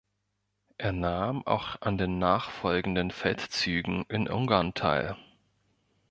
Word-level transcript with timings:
Er 0.79 0.93
nahm 0.93 1.45
auch 1.45 1.79
an 1.81 1.99
den 1.99 2.17
nachfolgenden 2.17 3.11
Feldzügen 3.11 4.03
in 4.09 4.27
Ungarn 4.27 4.73
teil. 4.73 5.15